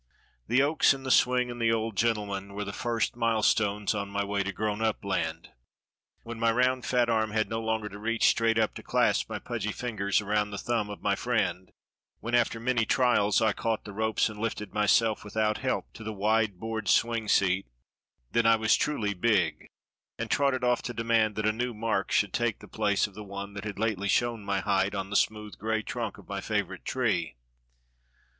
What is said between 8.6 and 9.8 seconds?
to clasp my pudgy